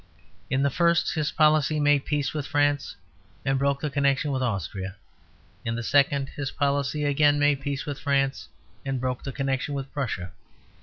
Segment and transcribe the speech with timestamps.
[0.49, 2.95] In the first his policy made peace with France,
[3.45, 4.95] and broke the connection with Austria.
[5.63, 8.49] In the second his policy again made peace with France,
[8.83, 10.31] and broke the connection with Prussia.